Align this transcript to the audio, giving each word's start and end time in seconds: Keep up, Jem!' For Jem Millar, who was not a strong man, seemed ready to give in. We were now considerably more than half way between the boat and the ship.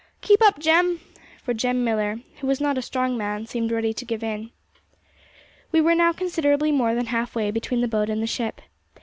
Keep 0.21 0.41
up, 0.41 0.57
Jem!' 0.57 0.99
For 1.43 1.53
Jem 1.53 1.83
Millar, 1.83 2.21
who 2.39 2.47
was 2.47 2.59
not 2.59 2.75
a 2.75 2.81
strong 2.81 3.15
man, 3.19 3.45
seemed 3.45 3.69
ready 3.71 3.93
to 3.93 4.03
give 4.03 4.23
in. 4.23 4.49
We 5.71 5.79
were 5.79 5.93
now 5.93 6.11
considerably 6.11 6.71
more 6.71 6.95
than 6.95 7.05
half 7.05 7.35
way 7.35 7.51
between 7.51 7.81
the 7.81 7.87
boat 7.87 8.09
and 8.09 8.19
the 8.19 8.25
ship. 8.25 8.61